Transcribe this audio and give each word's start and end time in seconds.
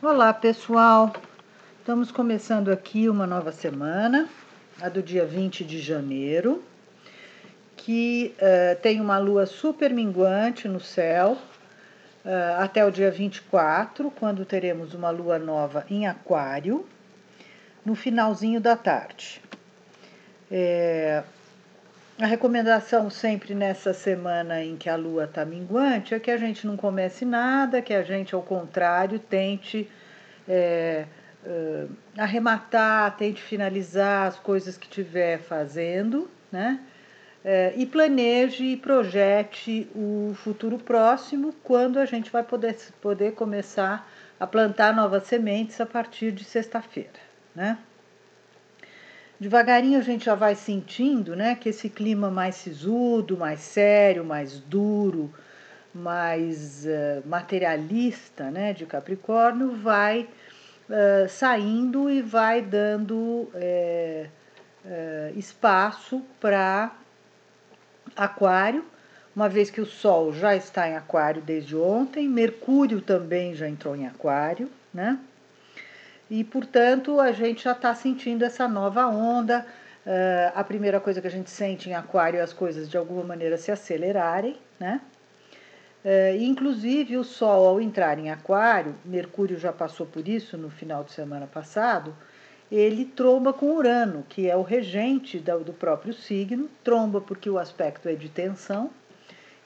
Olá 0.00 0.32
pessoal, 0.32 1.12
estamos 1.80 2.12
começando 2.12 2.70
aqui 2.70 3.08
uma 3.08 3.26
nova 3.26 3.50
semana, 3.50 4.28
a 4.80 4.88
do 4.88 5.02
dia 5.02 5.26
20 5.26 5.64
de 5.64 5.80
janeiro, 5.80 6.62
que 7.76 8.32
uh, 8.38 8.80
tem 8.80 9.00
uma 9.00 9.18
lua 9.18 9.44
super 9.44 9.92
minguante 9.92 10.68
no 10.68 10.78
céu 10.78 11.36
uh, 12.24 12.60
até 12.60 12.86
o 12.86 12.92
dia 12.92 13.10
24, 13.10 14.08
quando 14.12 14.44
teremos 14.44 14.94
uma 14.94 15.10
lua 15.10 15.36
nova 15.36 15.84
em 15.90 16.06
Aquário, 16.06 16.86
no 17.84 17.96
finalzinho 17.96 18.60
da 18.60 18.76
tarde. 18.76 19.42
É, 20.48 21.24
a 22.20 22.26
recomendação 22.26 23.08
sempre 23.08 23.54
nessa 23.54 23.94
semana 23.94 24.62
em 24.62 24.76
que 24.76 24.88
a 24.88 24.96
lua 24.96 25.24
está 25.24 25.44
minguante 25.44 26.14
é 26.14 26.18
que 26.18 26.30
a 26.30 26.36
gente 26.36 26.66
não 26.66 26.76
comece 26.76 27.24
nada, 27.24 27.80
que 27.80 27.94
a 27.94 28.02
gente, 28.02 28.34
ao 28.34 28.42
contrário, 28.42 29.20
tente 29.20 29.88
é, 30.48 31.06
uh, 31.44 31.88
arrematar, 32.16 33.16
tente 33.16 33.40
finalizar 33.40 34.26
as 34.26 34.38
coisas 34.38 34.76
que 34.76 34.86
estiver 34.86 35.38
fazendo, 35.38 36.28
né? 36.50 36.80
É, 37.44 37.72
e 37.76 37.86
planeje 37.86 38.64
e 38.64 38.76
projete 38.76 39.88
o 39.94 40.34
futuro 40.34 40.76
próximo, 40.76 41.54
quando 41.62 41.98
a 41.98 42.04
gente 42.04 42.32
vai 42.32 42.42
poder, 42.42 42.76
poder 43.00 43.32
começar 43.32 44.10
a 44.40 44.46
plantar 44.46 44.92
novas 44.94 45.22
sementes 45.22 45.80
a 45.80 45.86
partir 45.86 46.32
de 46.32 46.42
sexta-feira, 46.42 47.20
né? 47.54 47.78
Devagarinho 49.40 49.98
a 49.98 50.02
gente 50.02 50.24
já 50.24 50.34
vai 50.34 50.54
sentindo 50.54 51.36
né, 51.36 51.54
que 51.54 51.68
esse 51.68 51.88
clima 51.88 52.30
mais 52.30 52.56
sisudo, 52.56 53.36
mais 53.36 53.60
sério, 53.60 54.24
mais 54.24 54.58
duro, 54.58 55.32
mais 55.94 56.84
uh, 56.84 57.26
materialista 57.26 58.50
né, 58.50 58.72
de 58.72 58.84
Capricórnio 58.86 59.76
vai 59.76 60.28
uh, 60.88 61.28
saindo 61.28 62.10
e 62.10 62.20
vai 62.20 62.60
dando 62.60 63.16
uh, 63.54 64.28
espaço 65.36 66.22
para 66.40 66.92
Aquário, 68.16 68.84
uma 69.34 69.48
vez 69.48 69.70
que 69.70 69.80
o 69.80 69.86
Sol 69.86 70.32
já 70.32 70.56
está 70.56 70.88
em 70.88 70.96
Aquário 70.96 71.40
desde 71.40 71.76
ontem, 71.76 72.28
Mercúrio 72.28 73.00
também 73.00 73.54
já 73.54 73.68
entrou 73.68 73.94
em 73.94 74.06
Aquário, 74.06 74.68
né? 74.92 75.18
E, 76.30 76.44
portanto, 76.44 77.20
a 77.20 77.32
gente 77.32 77.64
já 77.64 77.72
está 77.72 77.94
sentindo 77.94 78.44
essa 78.44 78.68
nova 78.68 79.06
onda. 79.06 79.66
Uh, 80.06 80.52
a 80.54 80.64
primeira 80.64 81.00
coisa 81.00 81.20
que 81.20 81.26
a 81.26 81.30
gente 81.30 81.50
sente 81.50 81.90
em 81.90 81.94
Aquário 81.94 82.38
é 82.38 82.42
as 82.42 82.52
coisas 82.52 82.88
de 82.88 82.96
alguma 82.96 83.22
maneira 83.22 83.56
se 83.56 83.70
acelerarem, 83.70 84.56
né? 84.78 85.00
Uh, 86.04 86.40
inclusive, 86.40 87.16
o 87.16 87.24
Sol, 87.24 87.66
ao 87.66 87.80
entrar 87.80 88.18
em 88.18 88.30
Aquário, 88.30 88.94
Mercúrio 89.04 89.58
já 89.58 89.72
passou 89.72 90.06
por 90.06 90.26
isso 90.28 90.56
no 90.56 90.70
final 90.70 91.02
de 91.02 91.12
semana 91.12 91.46
passado, 91.46 92.14
ele 92.70 93.04
tromba 93.04 93.52
com 93.52 93.74
Urano, 93.74 94.24
que 94.28 94.48
é 94.48 94.56
o 94.56 94.62
regente 94.62 95.38
do 95.38 95.72
próprio 95.72 96.12
signo, 96.12 96.68
tromba 96.84 97.20
porque 97.20 97.48
o 97.48 97.58
aspecto 97.58 98.08
é 98.08 98.14
de 98.14 98.28
tensão, 98.28 98.90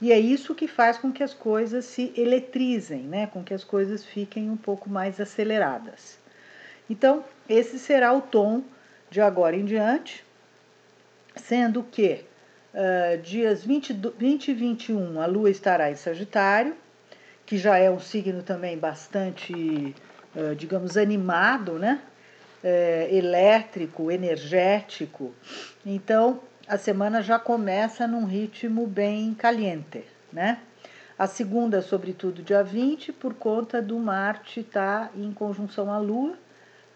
e 0.01 0.11
é 0.13 0.19
isso 0.19 0.55
que 0.55 0.67
faz 0.67 0.99
com 0.99 1.13
que 1.13 1.23
as 1.23 1.35
coisas 1.35 1.85
se 1.85 2.13
eletrizem, 2.17 3.03
né? 3.03 3.27
com 3.27 3.43
que 3.43 3.55
as 3.55 3.63
coisas 3.63 4.05
fiquem 4.05 4.51
um 4.51 4.57
pouco 4.57 4.89
mais 4.89 5.21
aceleradas. 5.21 6.22
Então, 6.89 7.25
esse 7.49 7.79
será 7.79 8.13
o 8.13 8.21
tom 8.21 8.63
de 9.11 9.21
agora 9.21 9.57
em 9.57 9.65
diante, 9.65 10.25
sendo 11.37 11.83
que 11.83 12.25
uh, 12.75 13.21
dias 13.23 13.65
20, 13.65 13.93
20 14.19 14.49
e 14.49 14.55
21 14.55 15.21
a 15.21 15.27
Lua 15.27 15.51
estará 15.51 15.91
em 15.91 15.97
Sagitário, 15.97 16.77
que 17.45 17.59
já 17.59 17.77
é 17.77 17.91
um 17.91 18.01
signo 18.01 18.43
também 18.43 18.79
bastante, 18.79 19.95
uh, 20.35 20.55
digamos, 20.57 20.97
animado, 20.97 21.79
né? 21.79 22.01
Uh, 22.65 23.15
elétrico, 23.15 24.11
energético. 24.11 25.35
Então, 25.85 26.41
a 26.67 26.79
semana 26.79 27.21
já 27.21 27.39
começa 27.39 28.07
num 28.07 28.25
ritmo 28.25 28.87
bem 28.87 29.35
caliente, 29.35 30.05
né? 30.33 30.59
A 31.19 31.27
segunda, 31.27 31.83
sobretudo, 31.83 32.43
dia 32.43 32.63
20, 32.63 33.13
por 33.13 33.35
conta 33.35 33.83
do 33.83 33.99
Marte 33.99 34.61
estar 34.61 35.09
tá 35.09 35.11
em 35.15 35.33
conjunção 35.33 35.93
à 35.93 35.99
Lua, 35.99 36.37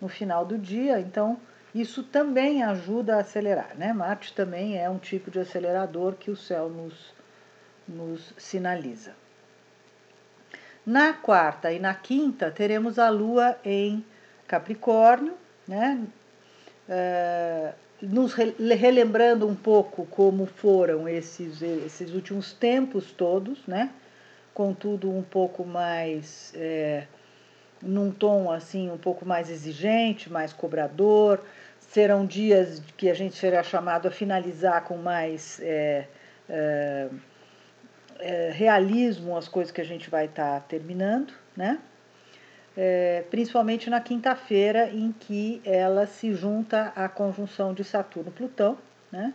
no 0.01 0.09
final 0.09 0.45
do 0.45 0.59
dia, 0.59 1.01
então 1.01 1.39
isso 1.75 2.03
também 2.03 2.63
ajuda 2.63 3.17
a 3.17 3.21
acelerar, 3.21 3.77
né? 3.77 3.93
Marte 3.93 4.33
também 4.33 4.79
é 4.79 4.89
um 4.89 4.99
tipo 4.99 5.31
de 5.31 5.39
acelerador 5.39 6.15
que 6.15 6.31
o 6.31 6.37
céu 6.37 6.71
nos, 6.71 7.13
nos 7.87 8.33
sinaliza. 8.39 9.15
Na 10.85 11.13
quarta 11.13 11.73
e 11.73 11.79
na 11.79 11.95
quinta 11.95 12.51
teremos 12.51 12.99
a 12.99 13.09
Lua 13.09 13.57
em 13.65 14.05
Capricórnio, 14.47 15.35
né? 15.67 16.01
É, 16.89 17.73
nos 18.01 18.35
relembrando 18.35 19.47
um 19.47 19.55
pouco 19.55 20.07
como 20.07 20.47
foram 20.47 21.09
esses, 21.09 21.61
esses 21.61 22.15
últimos 22.15 22.53
tempos 22.53 23.11
todos, 23.11 23.67
né? 23.67 23.91
Contudo, 24.55 25.11
um 25.11 25.23
pouco 25.23 25.65
mais 25.65 26.53
é, 26.55 27.07
num 27.87 28.11
tom 28.11 28.51
assim 28.51 28.91
um 28.91 28.99
pouco 28.99 29.25
mais 29.25 29.51
exigente, 29.51 30.31
mais 30.31 30.53
cobrador. 30.53 31.41
Serão 31.81 32.27
dias 32.27 32.83
que 32.97 33.09
a 33.09 33.15
gente 33.15 33.37
será 33.37 33.63
chamado 33.63 34.09
a 34.09 34.11
finalizar 34.11 34.85
com 34.85 34.97
mais 34.97 35.61
é, 35.61 36.07
é, 36.49 37.09
é, 38.19 38.51
realismo 38.53 39.37
as 39.37 39.49
coisas 39.49 39.73
que 39.73 39.81
a 39.81 39.85
gente 39.85 40.11
vai 40.11 40.27
estar 40.27 40.61
tá 40.61 40.61
terminando, 40.61 41.33
né? 41.57 41.79
É, 42.77 43.25
principalmente 43.31 43.89
na 43.89 44.01
quinta-feira, 44.01 44.91
em 44.91 45.11
que 45.11 45.63
ela 45.65 46.07
se 46.07 46.35
junta 46.35 46.93
à 46.95 47.09
conjunção 47.09 47.73
de 47.73 47.83
Saturno-Plutão, 47.83 48.77
né? 49.11 49.33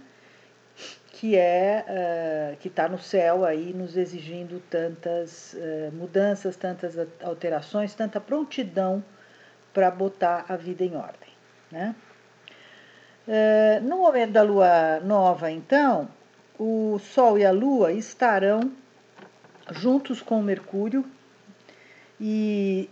Que 1.22 1.38
é 1.38 1.86
uh, 1.88 2.58
que 2.58 2.68
está 2.68 2.90
no 2.90 2.98
céu 2.98 3.46
aí 3.46 3.76
nos 3.76 3.96
exigindo 3.96 4.59
tantas 4.72 5.54
uh, 5.54 5.92
mudanças, 5.94 6.56
tantas 6.56 6.96
alterações, 7.22 7.94
tanta 7.94 8.20
prontidão 8.20 9.04
para 9.72 9.92
botar 9.92 10.46
a 10.50 10.56
vida 10.56 10.84
em 10.84 10.96
ordem. 10.96 11.30
Né? 11.72 11.96
Uh, 13.28 13.88
no 13.88 13.98
momento 13.98 14.32
da 14.32 14.42
lua 14.42 15.00
nova, 15.02 15.52
então, 15.52 16.09
o 16.58 16.98
Sol 16.98 17.38
e 17.38 17.46
a 17.46 17.52
Lua 17.52 17.92
estarão 17.92 18.72
juntos 19.70 20.24
com 20.24 20.42
Mercúrio 20.42 21.06
e, 22.20 22.90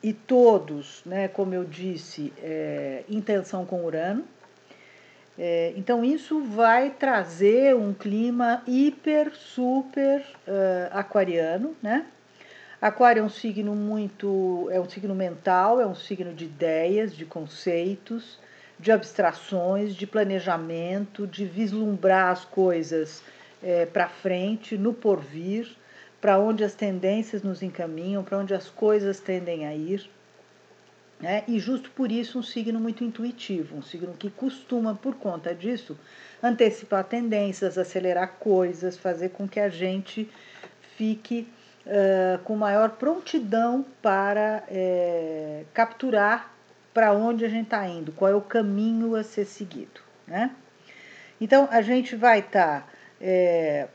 e 0.00 0.12
todos, 0.12 1.02
né, 1.04 1.26
como 1.26 1.52
eu 1.52 1.64
disse, 1.64 2.32
é, 2.38 3.02
em 3.08 3.20
tensão 3.20 3.66
com 3.66 3.84
Urano 3.84 4.24
é, 5.38 5.72
então, 5.76 6.04
isso 6.04 6.42
vai 6.42 6.90
trazer 6.90 7.74
um 7.74 7.94
clima 7.94 8.62
hiper, 8.66 9.34
super 9.34 10.20
uh, 10.46 10.88
aquariano, 10.90 11.74
né? 11.82 12.06
Aquário 12.80 13.20
é 13.20 13.22
um 13.22 13.28
signo 13.28 13.74
muito. 13.74 14.68
é 14.70 14.80
um 14.80 14.88
signo 14.88 15.14
mental, 15.14 15.80
é 15.80 15.86
um 15.86 15.94
signo 15.94 16.34
de 16.34 16.44
ideias, 16.44 17.14
de 17.14 17.24
conceitos, 17.24 18.38
de 18.78 18.90
abstrações, 18.90 19.94
de 19.94 20.06
planejamento, 20.06 21.26
de 21.26 21.44
vislumbrar 21.44 22.32
as 22.32 22.44
coisas 22.44 23.22
é, 23.62 23.86
para 23.86 24.08
frente, 24.08 24.76
no 24.76 24.92
porvir, 24.92 25.70
para 26.20 26.38
onde 26.38 26.64
as 26.64 26.74
tendências 26.74 27.42
nos 27.42 27.62
encaminham, 27.62 28.24
para 28.24 28.38
onde 28.38 28.52
as 28.52 28.68
coisas 28.68 29.20
tendem 29.20 29.64
a 29.66 29.74
ir. 29.74 30.10
Né? 31.22 31.44
E 31.46 31.60
justo 31.60 31.88
por 31.92 32.10
isso 32.10 32.40
um 32.40 32.42
signo 32.42 32.80
muito 32.80 33.04
intuitivo, 33.04 33.76
um 33.76 33.82
signo 33.82 34.12
que 34.14 34.28
costuma, 34.28 34.92
por 34.92 35.14
conta 35.14 35.54
disso, 35.54 35.96
antecipar 36.42 37.04
tendências, 37.04 37.78
acelerar 37.78 38.32
coisas, 38.40 38.98
fazer 38.98 39.28
com 39.28 39.46
que 39.46 39.60
a 39.60 39.68
gente 39.68 40.28
fique 40.96 41.48
uh, 41.86 42.42
com 42.42 42.56
maior 42.56 42.90
prontidão 42.90 43.86
para 44.02 44.64
é, 44.68 45.64
capturar 45.72 46.52
para 46.92 47.12
onde 47.12 47.44
a 47.44 47.48
gente 47.48 47.66
está 47.66 47.86
indo, 47.86 48.10
qual 48.12 48.30
é 48.30 48.34
o 48.34 48.40
caminho 48.40 49.14
a 49.14 49.22
ser 49.22 49.44
seguido. 49.44 50.00
Né? 50.26 50.50
Então, 51.40 51.68
a 51.70 51.80
gente 51.80 52.16
vai 52.16 52.40
estar 52.40 52.80
tá, 52.82 52.88
é, 53.20 53.86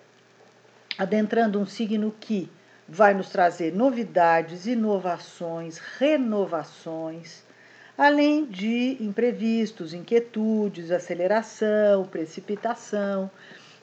adentrando 0.98 1.60
um 1.60 1.66
signo 1.66 2.16
que 2.20 2.50
vai 2.88 3.14
nos 3.14 3.30
trazer 3.30 3.74
novidades, 3.74 4.66
inovações, 4.66 5.78
renovações, 5.98 7.44
além 7.98 8.46
de 8.46 8.98
imprevistos, 9.02 9.94
inquietudes, 9.94 10.92
aceleração, 10.92 12.06
precipitação, 12.06 13.30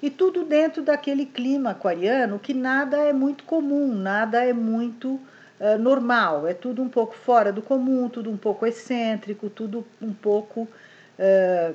e 0.00 0.10
tudo 0.10 0.44
dentro 0.44 0.82
daquele 0.82 1.26
clima 1.26 1.70
aquariano 1.70 2.38
que 2.38 2.54
nada 2.54 2.98
é 2.98 3.12
muito 3.12 3.44
comum, 3.44 3.94
nada 3.94 4.44
é 4.44 4.52
muito 4.52 5.14
uh, 5.14 5.78
normal, 5.78 6.46
é 6.46 6.54
tudo 6.54 6.82
um 6.82 6.88
pouco 6.88 7.14
fora 7.14 7.52
do 7.52 7.62
comum, 7.62 8.08
tudo 8.08 8.30
um 8.30 8.36
pouco 8.36 8.66
excêntrico, 8.66 9.48
tudo 9.48 9.84
um 10.00 10.12
pouco 10.12 10.62
uh, 11.18 11.74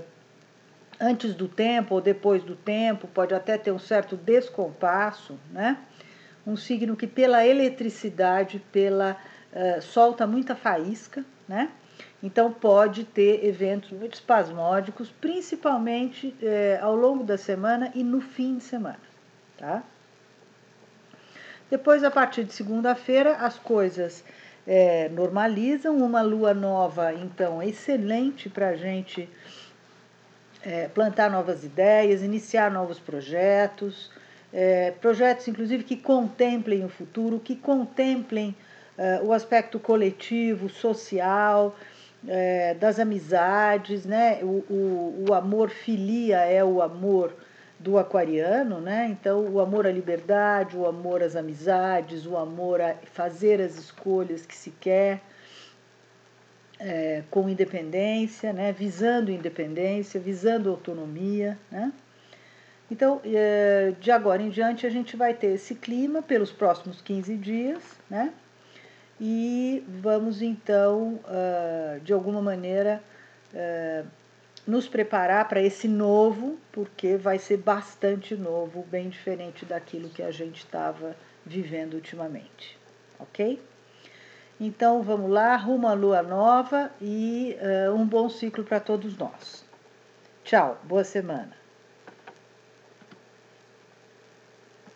antes 1.00 1.34
do 1.34 1.48
tempo 1.48 1.96
ou 1.96 2.02
depois 2.02 2.44
do 2.44 2.56
tempo, 2.56 3.08
pode 3.08 3.34
até 3.34 3.58
ter 3.58 3.72
um 3.72 3.80
certo 3.80 4.16
descompasso, 4.16 5.38
né? 5.52 5.78
Um 6.50 6.58
signo 6.58 6.96
que, 6.96 7.06
pela 7.06 7.46
eletricidade, 7.46 8.60
pela 8.72 9.16
uh, 9.54 9.82
solta 9.82 10.26
muita 10.26 10.56
faísca, 10.56 11.24
né? 11.48 11.70
Então 12.22 12.52
pode 12.52 13.04
ter 13.04 13.46
eventos 13.46 13.92
muito 13.92 14.16
espasmódicos, 14.16 15.10
principalmente 15.22 16.36
eh, 16.42 16.78
ao 16.82 16.94
longo 16.94 17.24
da 17.24 17.38
semana 17.38 17.92
e 17.96 18.04
no 18.04 18.20
fim 18.20 18.58
de 18.58 18.64
semana, 18.64 19.00
tá? 19.58 19.84
Depois, 21.70 22.04
a 22.04 22.12
partir 22.12 22.44
de 22.44 22.52
segunda-feira, 22.52 23.38
as 23.38 23.58
coisas 23.58 24.24
eh, 24.68 25.10
normalizam. 25.14 25.98
Uma 25.98 26.22
lua 26.22 26.54
nova, 26.54 27.14
então, 27.14 27.62
é 27.62 27.68
excelente 27.68 28.50
para 28.50 28.70
a 28.70 28.76
gente 28.76 29.30
plantar 30.94 31.32
novas 31.32 31.64
ideias, 31.64 32.22
iniciar 32.22 32.70
novos 32.70 33.00
projetos, 33.00 34.12
projetos, 35.00 35.48
inclusive, 35.48 35.84
que 35.84 35.96
contemplem 35.96 36.84
o 36.84 36.90
futuro, 36.90 37.40
que 37.40 37.56
contemplem 37.56 38.56
o 39.24 39.32
aspecto 39.32 39.80
coletivo, 39.80 40.68
social 40.68 41.76
é, 42.28 42.74
das 42.74 43.00
amizades, 43.00 44.06
né? 44.06 44.40
O, 44.42 44.64
o, 44.70 45.26
o 45.30 45.34
amor 45.34 45.70
filia 45.70 46.40
é 46.40 46.64
o 46.64 46.82
amor 46.82 47.34
do 47.80 47.98
aquariano, 47.98 48.82
né? 48.82 49.08
Então, 49.10 49.48
o 49.48 49.60
amor 49.60 49.88
à 49.88 49.92
liberdade, 49.92 50.76
o 50.76 50.86
amor 50.86 51.24
às 51.24 51.36
amizades, 51.36 52.26
o 52.26 52.36
amor 52.36 52.82
a 52.82 52.96
fazer 53.14 53.62
as 53.62 53.78
escolhas 53.78 54.46
que 54.46 54.56
se 54.56 54.72
quer 54.72 55.22
é, 56.78 57.24
com 57.30 57.48
independência, 57.48 58.52
né? 58.52 58.72
Visando 58.74 59.32
independência, 59.32 60.20
visando 60.20 60.70
autonomia, 60.70 61.58
né? 61.72 61.94
Então, 62.92 63.22
é, 63.24 63.94
de 64.00 64.12
agora 64.12 64.42
em 64.42 64.50
diante, 64.50 64.86
a 64.86 64.90
gente 64.90 65.16
vai 65.16 65.34
ter 65.34 65.54
esse 65.54 65.76
clima 65.76 66.22
pelos 66.22 66.52
próximos 66.52 67.02
15 67.02 67.36
dias, 67.38 67.84
né? 68.10 68.34
e 69.20 69.84
vamos 69.88 70.42
então, 70.42 71.20
uh, 71.26 72.00
de 72.00 72.14
alguma 72.14 72.42
maneira, 72.42 73.04
uh, 73.54 74.08
nos 74.66 74.88
preparar 74.88 75.48
para 75.48 75.62
esse 75.62 75.88
novo, 75.88 76.58
porque 76.72 77.18
vai 77.18 77.38
ser 77.38 77.58
bastante 77.58 78.36
novo, 78.36 78.84
bem 78.84 79.10
diferente 79.10 79.66
daquilo 79.66 80.10
que 80.10 80.24
a 80.24 80.32
gente 80.32 80.60
estava 80.60 81.16
vivendo 81.46 81.96
ultimamente, 81.96 82.78
ok? 83.20 83.62
Então 84.60 85.02
vamos 85.02 85.32
lá, 85.32 85.56
rumo 85.56 85.88
à 85.88 85.94
lua 85.94 86.22
nova 86.22 86.92
e 87.02 87.58
uh, 87.90 87.94
um 87.94 88.06
bom 88.06 88.30
ciclo 88.30 88.64
para 88.64 88.80
todos 88.80 89.18
nós. 89.18 89.66
Tchau, 90.44 90.80
boa 90.84 91.04
semana. 91.04 91.59